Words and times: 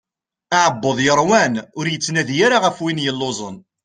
Aɛebbuḍ 0.57 0.97
yeṛwan 1.05 1.53
ur 1.79 1.85
yettnadi 1.89 2.35
ara 2.45 2.57
ɣef 2.63 2.77
win 2.83 3.03
yelluẓen. 3.05 3.57